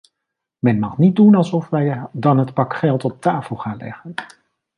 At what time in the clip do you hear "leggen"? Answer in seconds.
3.77-4.13